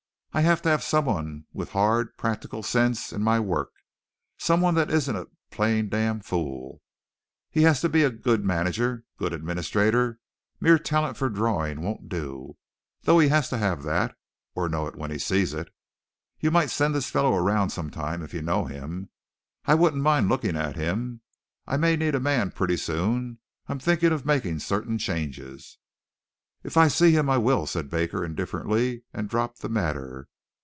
I 0.33 0.39
have 0.39 0.61
to 0.61 0.69
have 0.69 0.81
someone 0.81 1.43
with 1.51 1.71
hard, 1.71 2.15
practical 2.17 2.63
sense 2.63 3.11
in 3.11 3.21
my 3.21 3.37
work. 3.41 3.73
Someone 4.37 4.75
that 4.75 4.89
isn't 4.89 5.13
a 5.17 5.27
plain 5.51 5.89
damn 5.89 6.21
fool. 6.21 6.81
He 7.49 7.63
has 7.63 7.81
to 7.81 7.89
be 7.89 8.03
a 8.03 8.09
good 8.09 8.45
manager 8.45 9.03
a 9.17 9.19
good 9.19 9.33
administrator, 9.33 10.21
mere 10.61 10.79
talent 10.79 11.17
for 11.17 11.27
drawing 11.27 11.81
won't 11.81 12.07
do 12.07 12.55
though 13.01 13.19
he 13.19 13.27
has 13.27 13.49
to 13.49 13.57
have 13.57 13.83
that, 13.83 14.15
or 14.55 14.69
know 14.69 14.87
it 14.87 14.95
when 14.95 15.11
he 15.11 15.19
sees 15.19 15.53
it. 15.53 15.67
You 16.39 16.49
might 16.49 16.69
send 16.71 16.95
this 16.95 17.09
fellow 17.09 17.35
around 17.35 17.71
sometime 17.71 18.23
if 18.23 18.33
you 18.33 18.41
know 18.41 18.63
him. 18.63 19.09
I 19.65 19.75
wouldn't 19.75 20.01
mind 20.01 20.29
looking 20.29 20.55
at 20.55 20.77
him. 20.77 21.19
I 21.67 21.75
may 21.75 21.97
need 21.97 22.15
a 22.15 22.21
man 22.21 22.51
pretty 22.51 22.77
soon. 22.77 23.39
I'm 23.67 23.79
thinking 23.79 24.13
of 24.13 24.25
making 24.25 24.59
certain 24.59 24.97
changes." 24.97 25.77
"If 26.63 26.77
I 26.77 26.89
see 26.89 27.11
him 27.11 27.27
I 27.27 27.39
will," 27.39 27.65
said 27.65 27.89
Baker 27.89 28.23
indifferently 28.23 29.03
and 29.13 29.27
dropped 29.27 29.61
the 29.63 29.69
matter. 29.69 30.27